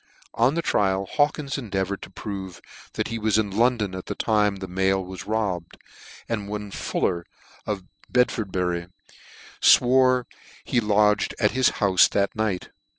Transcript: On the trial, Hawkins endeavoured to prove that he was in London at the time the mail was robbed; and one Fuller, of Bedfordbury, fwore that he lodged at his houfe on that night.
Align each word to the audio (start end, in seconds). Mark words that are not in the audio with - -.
On 0.33 0.55
the 0.55 0.63
trial, 0.63 1.05
Hawkins 1.05 1.59
endeavoured 1.59 2.01
to 2.01 2.09
prove 2.09 2.59
that 2.93 3.09
he 3.09 3.19
was 3.19 3.37
in 3.37 3.51
London 3.51 3.93
at 3.93 4.07
the 4.07 4.15
time 4.15 4.55
the 4.55 4.67
mail 4.67 5.05
was 5.05 5.27
robbed; 5.27 5.77
and 6.27 6.47
one 6.47 6.71
Fuller, 6.71 7.23
of 7.67 7.83
Bedfordbury, 8.11 8.87
fwore 9.61 10.23
that 10.23 10.71
he 10.71 10.79
lodged 10.79 11.35
at 11.39 11.51
his 11.51 11.73
houfe 11.73 12.15
on 12.15 12.19
that 12.19 12.35
night. 12.35 12.69